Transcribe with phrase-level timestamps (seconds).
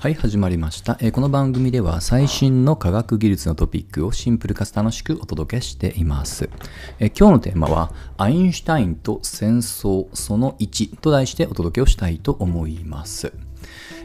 [0.00, 6.48] はい、始まりました、えーこの番組では最新の科学技術のトピックをシンプルかつ楽しくお届けしています。
[6.98, 13.34] えー今日のテーマは、アインシュタインと戦争その1と題してお届けをしたいと思います。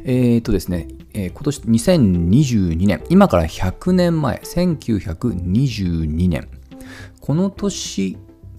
[0.03, 6.49] えーとですね、えー今年2022年、今から100年前、1922年、
[7.21, 8.17] この年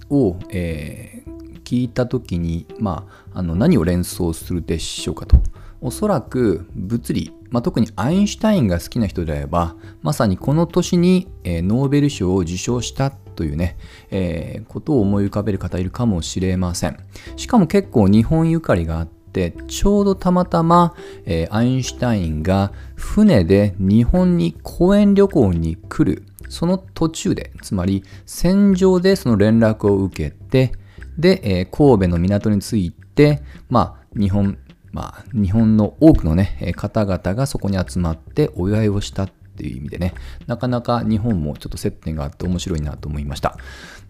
[0.08, 1.22] を、え
[1.64, 5.36] 聞いた時に、まあ、あの何を連想するでしょうかと。
[5.80, 13.76] おそらく物理、まあ、特にアインシュタインが好きな人であればまさにこの年に、えーノーベル賞を受賞したというね、
[14.10, 16.98] えーことを思い浮かべる方いるかもしれません。
[17.36, 20.94] しかも結構日本ゆかりがあってちょうどたまたま、
[21.24, 30.72] えーアインシュタインが船で日本に講演旅行に来るその途中でつまり戦場でその連絡を受けて
[31.18, 34.58] で、え神戸の港に着いて、まあ、日本、
[34.96, 40.14] まあ、日本の多くのね、方々がそこに集まってお祝いをしたっていう意味でね、
[40.46, 43.56] なかなか日本もちょっと接点があって面白いなと思いました。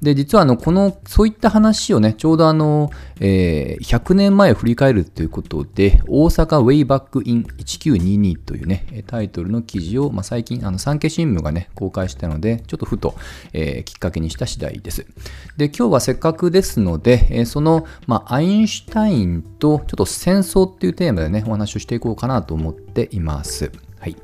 [0.03, 13.15] で、実はあの、この、そういった話をね、ちょうどあの、えー100年前を振り返るということで、大阪 Wayback in 1922というね、タイトルの記事を、まあ、最近、あの、産経新聞がね、公開したので、ちょっとふと、
[13.53, 15.07] えーきっかけにした次第です。
[15.57, 23.71] で、今日はせっかくですので、えーその、まあ、アインシュタインと、ちょっと戦争っていうテーマでね、お話をしていこうかなと思っています。
[23.99, 24.17] はい。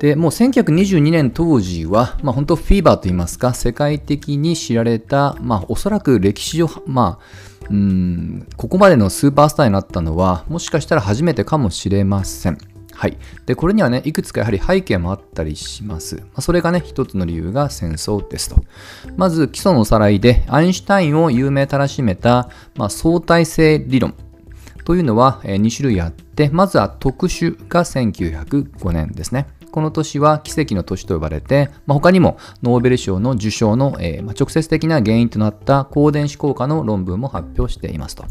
[0.00, 12.58] でもう1922年当時は、まあ、本当フィーバーといいますか世界的に知られた、まあ、おそらく歴史上、まあ、うんここまでのスーパースターになったのはもしかしたら初めてかもしれません。
[12.92, 16.16] はい、でこれにはねいくつかやはり背景もあったりします。
[16.16, 18.56] まあ、それがね一つの理由が戦争ですと。
[19.16, 24.14] まず基礎のおさらいでアインシュタインを有名たらしめた、まあ、相対性理論
[24.84, 29.46] というのはえ2種類あって、まずは特殊が1905年ですね。
[29.70, 38.24] この年は奇跡の年と呼ばれて、まあ、他にもノーベル賞の受賞の、えーまあ直接的な原因となった光電子効果の論文も発表していますと。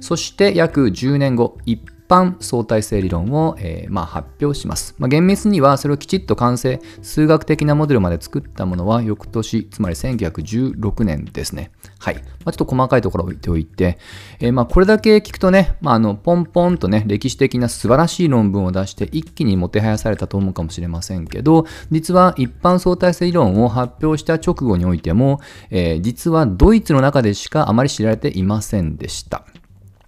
[0.00, 4.94] そして約10年後、一般相対性理論を、えーまあ、発表します。
[4.98, 11.70] まあ、厳密にはそれをきちっと完成、数学的なモデルまで作ったものは翌年、つまり1916年ですね。
[11.98, 12.14] はい。
[12.16, 13.98] まあ、ちょっと細かいところを置いておいて、
[14.38, 25.40] えーまあ、これだけ聞くとね、まあ、あのポンポンとね、歴史的な素晴らしい論文を出して一気にもてはやされたと思うかもしれませんけど、実は一般相対性理論を発表した直後においても、
[25.70, 29.44] えー実はドイツの中でしかあまり知られていませんでした。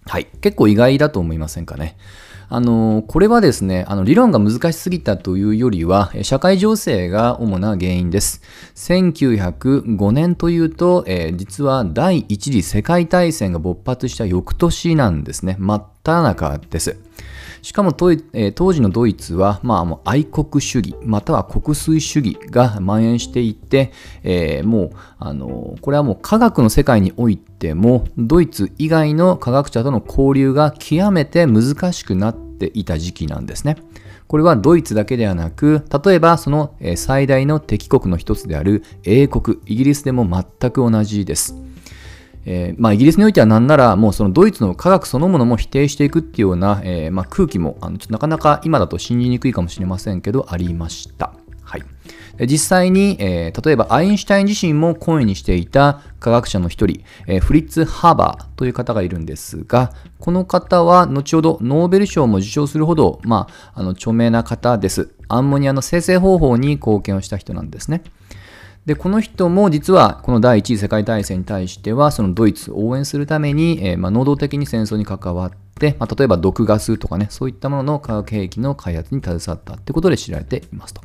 [0.05, 0.25] はい。
[0.41, 1.97] 結構意外だと思いませんかね。
[2.51, 8.41] あの、これはですね、あの、理論が難しすぎたというよりは、社会情勢が主な原因です。
[8.75, 15.57] 1905年というと、えー実は第一次世界大戦が勃発した翌年なんですね。
[15.59, 16.97] 真っ只中です。
[17.61, 23.91] しかも当,、時のドイツは、まあ、愛国主義または国粋主義が蔓延していて、
[24.23, 33.77] えーもうあのこれはもう科学の世界においてもドイツ以外の科学者との交流が極めて難しくなっていた時期なんですね。
[34.27, 41.55] これはドイツだけではなく、例えばその最大の敵国の一つである英国、イギリスでも全く同じです。
[42.51, 51.31] えーまあ、イギリスにおいてはなんならもうそのドイツの科学そのものも否定していくっていうような、えーまあ、空気もあのちょっとなかなか今だと信じにくいかもしれませんけどありました。
[51.61, 51.83] はい、
[52.47, 65.13] 実際に、えー例えばアインシュタイン自身も懇意にしていた科学者の一人、えーフリッツ・ハーバーという方がいるんですがこの方は後ほどノーベル賞も受賞するほど、まあ、あの著名な方です。
[65.27, 68.01] アンモニアの生成方法に貢献をした人なんですね。
[68.89, 81.03] でこの人も実はこの第一次世界大戦に対してはそのドイツを応援するために、えーま、能動的に戦争に関わって、まあ、例えば毒ガスとかねそういったものの化学兵器の開発に携わったってことで知られていますと。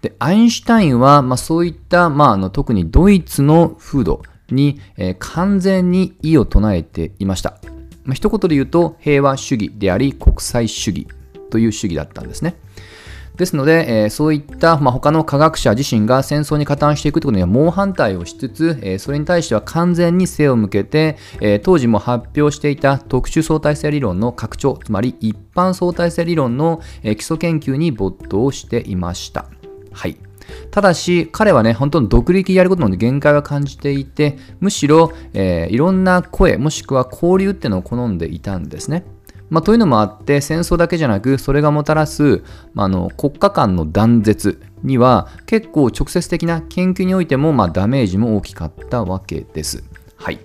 [0.00, 7.58] でアインシュタインは、まあ、そういった、まあ、あの特にドイツの風土に、えー完全に異を唱えていました。
[8.04, 11.06] まあ、一言で言うと平和主義であり国際主義
[11.50, 12.56] という主義だったんですね。
[13.36, 29.46] ですので、えーそういった、まあ、他の科学者自身が戦争に加担していくということには猛反対をしつつ、えーそれに対しては完全に背を向けて、えー当時も発表していた特殊相対性理論の拡張、つまり一般相対性理論の、えー基礎研究に没頭していました。
[29.92, 30.16] はい。
[30.70, 39.04] ただし、彼はね、本当に独立やることの限界を感じていて、むしろ、えーいろんな声、もしくは交流っていうのを好んでいたんですね。
[39.50, 42.42] まあ、というのもあって戦争だけじゃなくそれがもたらす、
[42.72, 49.84] まあ、の国家間の断絶には結構直接的な研究においても、まあ、ダメージも大きかったわけです。
[50.16, 50.40] はい、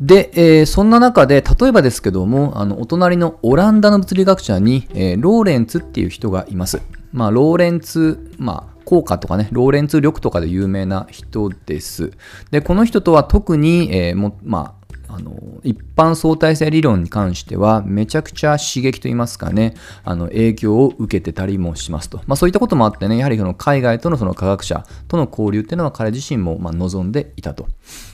[0.00, 6.80] で、えー、そんな中で、例えばですけども、あの、お隣のオランダの物理学者に、えー、ローレンツっていう人がいます。
[7.12, 12.12] まあ、ローレンツ、まあ、効果とかね、ローレンツ力とかで有名な人です。
[12.50, 14.76] で、この人とは特に、えー、もま
[15.18, 19.74] あ、の一般相対性理論に関してはめちゃくちゃ刺激といいますかね
[20.04, 27.66] あの影響を受けてたりもしますと、まあ、そういったこともあってねやはりその海外とのその科学者との交流っていうのは彼自身もま望んでいたと。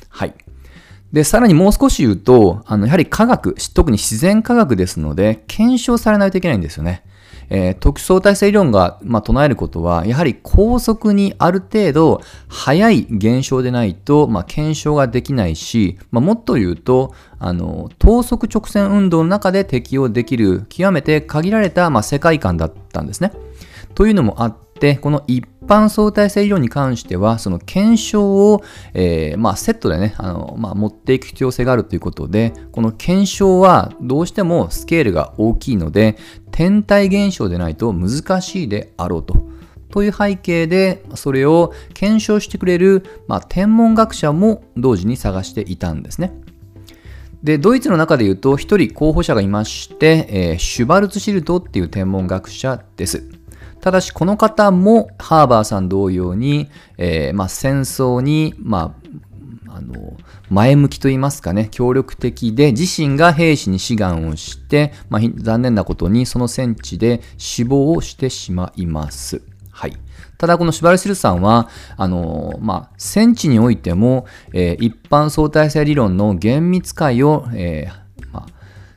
[0.08, 0.34] はい。
[1.14, 7.04] で、さらにもう少し言うと、あの、やはり科学、特に自然科学ですので、検証されないといけないんですよね。
[7.50, 23.32] えー、特殊相対性理論が、まあ、唱えることは、やはり高速にある程度早い現象でないと、まあ、検証ができないし、まあ、もっと言うと、あの、等速直線運動の中で適用できる極めて限られた、ま、世界観だったんですね。
[23.94, 28.62] というのもあって、この一般相対性理論に関しては、その検証を、
[28.92, 36.16] えー、まあ、セットでね、あのまあ、持っていく必要性があるということで、この検証はどうしてもスケールが大きいので、
[36.50, 39.54] 天体現象でないと難しいであろうと。
[39.90, 46.32] という背景で、それを検証してくれる、まあ、天文学者も同時に探していたんですね。
[47.44, 53.22] で、ドイツの中で言うと、一人候補者がいまして、えー、シュバルツシルトっていう天文学者です。
[53.84, 58.96] ただし、この方もハーバーさん同様に、えー、まあ、戦争に、ま
[59.68, 60.16] あ、あの
[60.48, 69.42] 前向きと言いますかね、協力的で、自身が兵士に志願をして、まあ、残念なことにその戦地で死亡をしてしまいます。
[69.70, 69.92] はい。
[70.38, 78.03] ただこのシュバルシルさんは、あのまあ、戦地においても、えー、一般相対性理論の厳密解を、えー、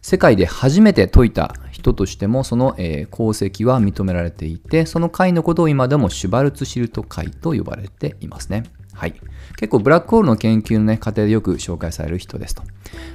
[0.08, 8.64] 世界で初めて解いた人としてもその、えー、功績は認められていて、その会のことを今でもシュバルツシルト会と呼ばれていますね。
[8.94, 9.16] はい。
[9.58, 12.64] 結構ブラックホールの研究のね、過程でよく紹介される人ですと。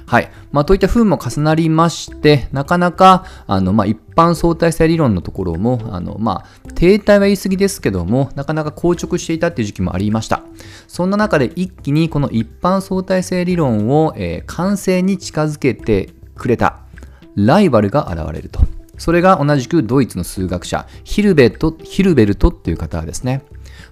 [0.05, 0.29] はい。
[0.51, 10.43] まあ、といった風も重なりまして、なかなか、あの、まあ、一般相対性理論のところも、あの、まあ、停滞は言い過ぎですけども、なかなか硬直していたっていう時期もありました。
[10.87, 16.82] そんな中で一気にこの一般相対性理論を、えー、完成に近づけてくれた
[17.35, 18.59] ライバルが現れると。
[18.97, 23.43] それが同じくドイツの数学者、ヒルベトヒルベルトっていう方ですね。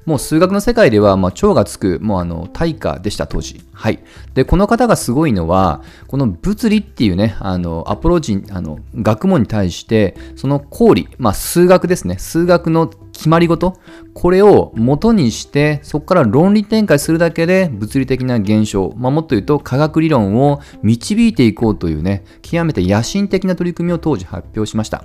[0.06, 3.62] もう数学の世界では、まあ、超がつく、もうあの、大家でした、当時。
[3.74, 4.00] はい。
[4.34, 12.18] で、この方がすごいのは、この物理っていうね、あの、アプローチ、あの、学問に対して、その公理、まあ、数学ですね。
[12.18, 13.78] 数学の決まり事
[14.16, 25.04] これを元にしてそこから論理展開するだけで物理的な現象、まあ、もっと言うと科学理論を導いていこうというね極めて野心的な取り組みを当時発表しました。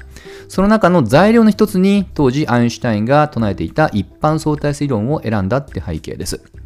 [0.49, 6.66] その中の材料の一つに当時アインシュタインが唱えていた一般相対性理論を選んだって背景です。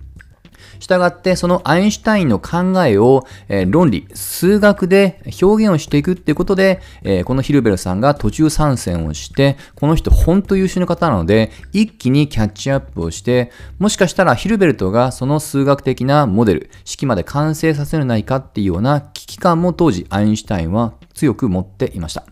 [0.81, 22.25] したがって、そのアインシュタインの考えを、えー、論理、数学で表現をしていくっていうことで、えー、このヒルベルさんが途中参戦をして、この人本当優秀な方なので、一気にキャッチアップをして、もしかしたらヒルベルトがその数学的なモデル、式まで完成させるないかっていうような危機感も当時アインシュタインは強く持っていました。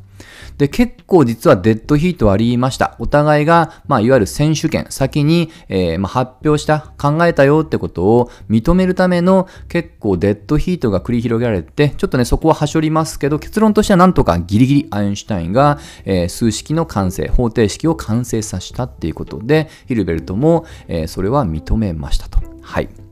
[0.56, 2.96] で、結構実はデッドヒートはありました。
[2.98, 22.38] お互いが、まあ、いわゆる選手権、先に、えー、まあ、発表した、考えたよってことを認めるための結構デッドヒートが繰り広げられて、ちょっとね、そこははしょりますけど、結論としてはなんとかギリギリアインシュタインが、えー、数式の完成、方程式を完成させたっていうことで、ヒルベルトも、えー、それは認めましたと。
[22.62, 23.07] はい。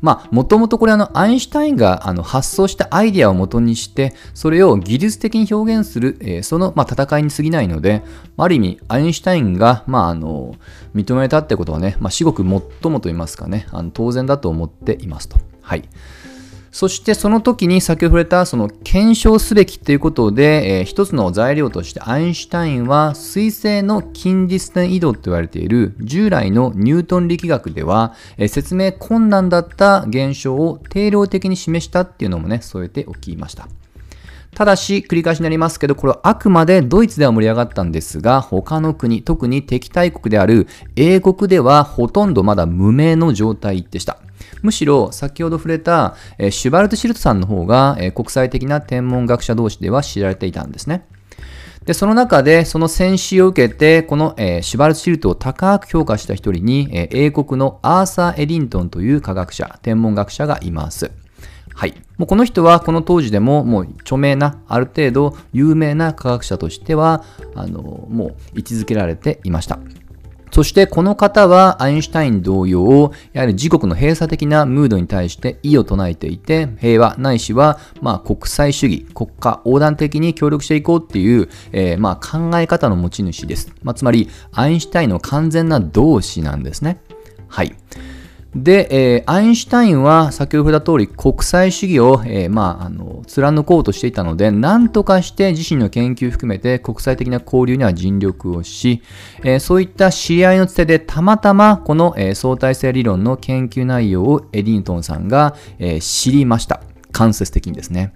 [0.00, 8.02] まあ、もともとこれあの、アインシュタインがあの発想したアイデアをもとにして、それを技術的に表現する、えー、その、まあ、戦いに過ぎないので、
[8.36, 10.54] ある意味、アインシュタインが、まあ、あの、
[10.94, 15.38] 認めたってことはね、まあ、至極最もと言いますかね、あの当然だと思っていますと。
[15.62, 15.88] はい。
[16.70, 33.68] そしてその時に先ほど触れたその検証すべきということで、えー、一つの材料としてアインシュタインは水星の近似点移動と言われている従来のニュートン力学では、えー、説明困難だった現象を定量的に示したっていうのもね、添えておきました。
[34.54, 44.18] ただし、繰り返しになりますけど、これはあくまでドイツでは盛り上がったんですが、他の国、特に敵対国である英国ではほとんどまだ無名の状態でした。
[44.62, 51.06] むしろ先ほど触れた、えシュバルト・シルトさんの方が、え国際的な天文学者同士では知られていたんですね。
[51.88, 61.10] で、その中で、その戦死を受けて、この、えー、シュバルツシルトを高く評価した一人に、えー、英国のアーサー・エディントンという科学者、天文学者がいます。
[61.74, 61.94] はい。
[62.18, 67.24] もうこの人はこの当時でももう著名な、ある程度有名な科学者としては、
[67.54, 69.78] あの、もう位置づけられていました。
[70.50, 83.72] そしてこの方はアインシュタイン同様、やはり自国の閉鎖的なムードに対して異を唱えていて、平和ないしはまあ国際主義、国家横断的に協力していこうっていう、えー、まあ考え方の持ち主です。
[83.82, 87.00] まあ、つまり、アインシュタインの完全な同志なんですね。
[87.48, 87.74] はい。
[88.62, 99.02] で、えー、アインシュタインは先ほど触れた通り国際主義を、えー、まあ、あの貫こうとしていたので何とかして自身の研究含めて国際的な交流には尽力をし、
[99.44, 108.12] えー、そういった知り合いのつてでたまたまこの、え相対性理論の研究内容をエディントンさんが、え知りました間接的にですね。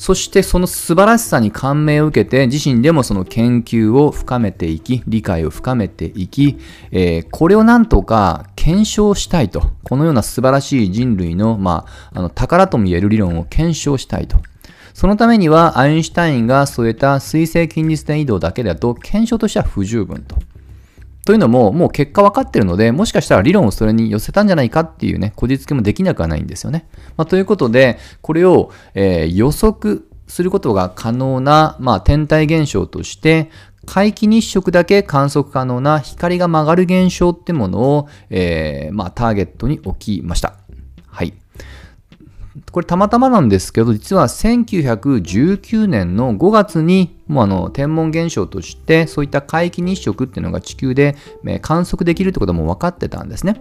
[0.00, 6.56] そしてその素晴らしさに感銘を受けて自身でもその研究を深めていき、理解を深めていき、
[6.90, 9.70] えー、これをなんとか検証したいと。
[9.84, 14.36] このような素晴らしい人類の、まあ、あの宝とも言える理論を検証したいと。
[14.92, 20.36] そのためにはアインシュタインが添えた水星近日点移動だけだと検証としては不十分と。
[21.24, 26.86] というのも、もう結果分かってるので、もしかしたら理論をそれに寄せたんじゃないかっていうね、こじつけもできなくはないんですよね。
[27.16, 33.50] まあ、ということで、これを、えー、予測することが可能な、まあ、天体現象として、
[33.92, 40.54] 皆既日食だけ観測可能な光が曲がる現象ってものを、えー、まあ、ターゲットに置きました。
[41.08, 41.34] はい。
[42.70, 51.16] これたまたまなんですけど、実は1919年の5月に、もうあの天文現象として、そういった皆既日食っていうのが地球で
[51.60, 53.60] 観測できるってことも分かってたんですね。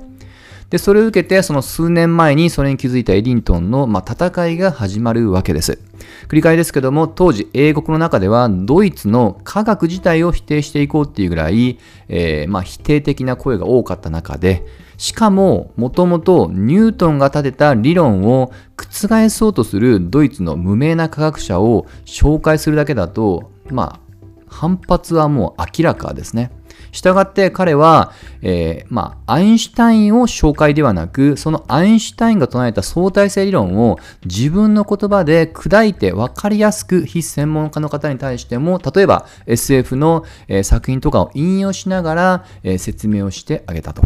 [0.69, 5.79] で、それを受けて、その数年前にそれに気づいたエディントンの、まあ、戦いが始まるわけです。
[6.27, 14.63] 繰り返ですけども、当時英国の中ではドイツの科学自体を否定していこうっていうぐらい、えー、まあ、否定的な声が多かった中で、
[14.97, 23.99] しかも、もともとニュートンが立てた理論を覆そうとするドイツの無名な科学者を紹介するだけだと、まあ、
[24.47, 26.51] 反発はもう明らかですね。
[26.91, 44.03] したがって彼は、えー、まあ、アインシュタインを紹介ではなく、そのアインシュタインが唱えた相対性理論を自分の言葉で砕いて分かりやすく非専門家の方に対しても、例えば SF の、え、作品とかを引用しながら、え、説明をしてあげたと。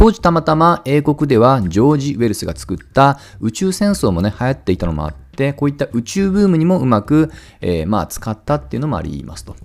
[0.00, 7.30] 当時たまたま英国ではジョージ・ウェルスが作った宇宙戦争もね、流行っていたのもあって、こういった宇宙ブームにもうまく、
[7.60, 9.56] えー、まあ、使ったっていうのもありますと。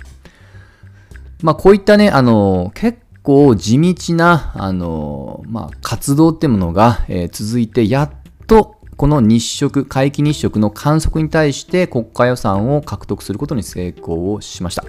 [1.41, 8.11] まあ、こういったね、あの、結構地道な、あの、まあ、活動ってものが、えー、続いて、やっ
[8.47, 14.85] とこの日食、皆既日食の観測に対して国家予算を獲得することに成功をしました。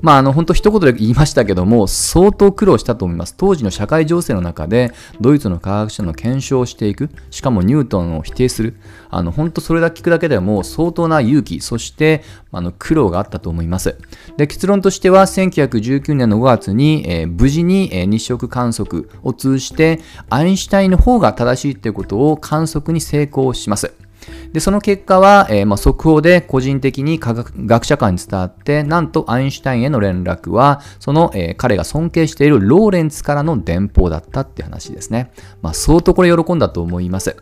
[0.00, 3.34] まあ、あの、本当一言で言いましたけども、相当苦労したと思います。
[3.36, 8.76] 当時の社会情勢の中で、ドイツの科学者の検証をしていく、しかもニュートンを否定する、
[9.08, 12.22] あの、本当それだけ聞くだけでも相当な勇気、そして、
[12.52, 13.96] あの、苦労があったと思います。
[14.36, 24.05] で、結論としては、1919年の5月に、えー、無事に、えー、日食観測を通じて、アインシュタインの方が正しいということを観測に成功します。
[24.52, 35.32] で、その結果は、えー、まあ、速報で個人的に科学学者間に伝わって、なんとアインシュタインへの連絡は、その、えー、彼が尊敬しているローレンツからの電報だったって話ですね。
[35.62, 37.36] まあ、相当これ喜んだと思います。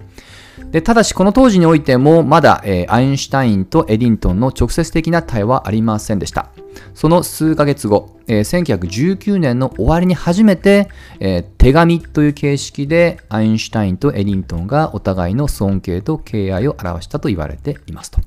[0.70, 6.50] でただし、この当時においても、まだ、えー、アインシュタインとエディントンの直接的な対話はありませんでした。
[6.94, 10.88] その数ヶ月後、えー、1919年の終わりに初めて、
[11.20, 18.20] えー、手紙という形式でアインシュタインとエディントンがお互いの尊敬と敬愛を表したと言われていますと。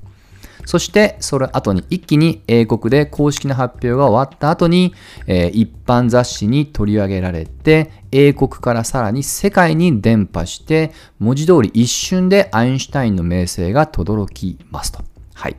[0.68, 4.92] そして、それ後に一気に英国で公式な発表が終わった後に、
[5.26, 15.02] えー、一般雑誌に取り上げられて、英国からさらに世界に伝播して、文字通り一瞬でアインシュタインの名声が轟きますと。
[15.32, 15.56] はい。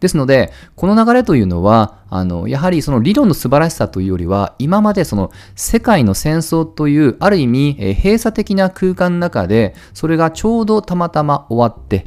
[0.00, 12.06] ですので、この流れというのは、あの、やはりその理論の素晴らしさというよりは、今までその世界の戦争という、ある意味、閉鎖的な空間の中で、それがちょうどたまたま終わって、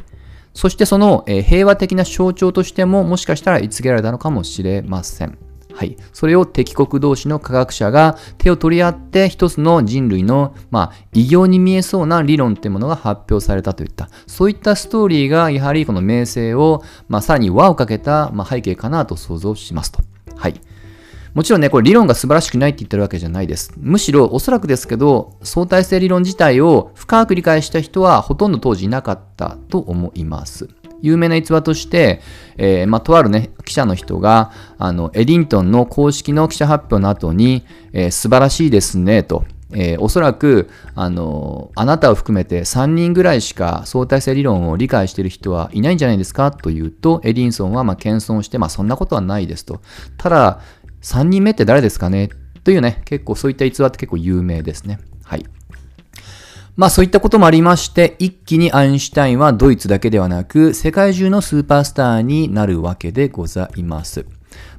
[0.55, 5.37] そしてその、平和的な象徴としても、もしかしたら言いつけられたのかもしれません。
[5.73, 5.97] はい。
[6.13, 19.99] それを敵国同士の科学者が手を取り合って一つの人類の、まあ、異形に見えそうな理論っていうものが発表されたといった、そういったストーリーがやはりこの名声を、まあ、さらに輪をかけた、まあ、背景かなと想像しますと。
[20.37, 20.61] はい。
[21.35, 23.73] もちろんね、これ理論が素晴らしくないって言ってるわけじゃないです。
[23.77, 30.69] むしろおそらくですけど、相対性理論自体を深く理解した人はほとんど当時いなかったと思います。
[31.01, 32.21] 有名な逸話として、
[32.55, 39.43] えー、ま、とあるね、記者の人が、あの、エディントンの公式の記者発表の後に、えー、素晴らしいですね、と。
[39.73, 49.81] えー、おそらく、あの、あなたを含めて3人ぐらいしか相対性理論を理解している人はいないんじゃないですかと言うと、エディンソンはま謙遜して、まあそんなことはないですと。
[50.17, 50.61] ただ、
[51.05, 52.29] 3人目って誰ですかね？
[52.63, 54.99] というね、結構そういった逸話って結構有名ですね。
[55.23, 55.45] はい。
[56.75, 64.25] まあそういったこともありまして、一気にアインシュタインはドイツだけではなく、世界中のスーパースターになるわけでございます。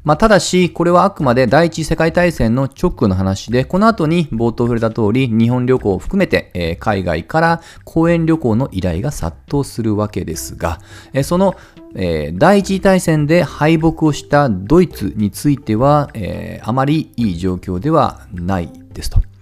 [0.06, 10.78] まあ、ただし、これはあくまで第一次世界大戦の直後の話で、この後に冒頭触れた通り、日本旅行を含めて、えー、海外から講演旅行の依頼が殺到するわけですが、
[11.12, 11.56] えー、その、
[11.96, 19.35] えー、第一次大戦で敗北をしたドイツについては、えあまりいい状況ではないですと。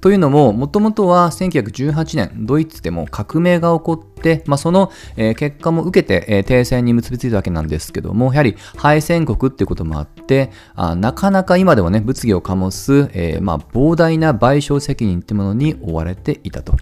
[0.00, 16.76] というのも、もともとは1918年、ドイツでも革命が起こって、まあ、その、えー、結果も受けて、えー、停戦に結びついたわけなんですけども、やはり敗戦国っていうこともあって、あなかなか今でもね、物議を醸す、えー、まあ、膨大な賠償責任ってものに追われていたと。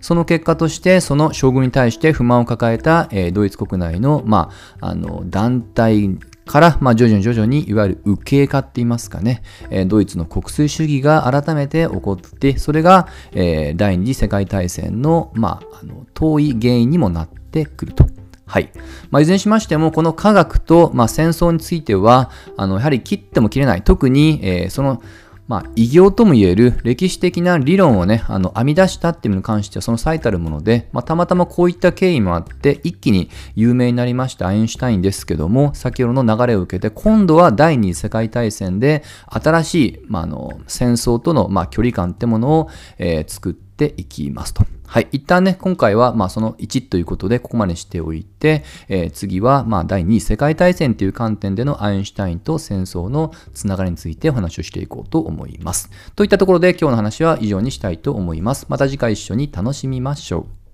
[0.00, 18.06] その結果として、その将軍に対して不満を抱えた、えー、ドイツ国内の、まあ、あの団体から、まあ、徐々に徐々にいわゆる右傾化って言いますかね、え、ドイツの国粋主義が改めて起こって、それが、え、第二次世界大戦の,、まあ、あの遠い原因にもなってくると。
[18.46, 18.70] はい。
[19.10, 23.82] まあ、いずれにしましても、この科学と、まあ、戦争については、あの、やはり切っても切れない。
[23.82, 25.02] 特に、えー、その、
[25.48, 44.64] まあ、異業とも言える歴史的な理論をね、あの、編み出したっていうのに関してはその最たるもので、まあ、たまたまこういった経緯もあって、一気に有名になりましたアインシュタインですけども、先ほどの流れを受けて、今度は第二次世界大戦で新しい、まあ、あの、戦争との、まあ、距離感ってものを、えー、作っていきますと。
[44.86, 45.08] はい。
[45.12, 55.90] 一旦ね、今回は、まあ、その1ということで、ここまでしておいて、えー、次は、まあ、第2次世界大戦という観点でのアインシュタインと戦争のつながりについてお話をしていこうと思います。
[56.14, 58.66] といったところで、今日の話は以上にしたいと思います。
[58.68, 60.65] また次回一緒に楽しみましょう。